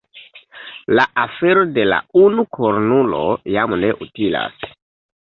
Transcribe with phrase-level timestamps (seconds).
[0.99, 3.23] La afero de la unukornulo
[3.55, 4.71] jam ne utilas.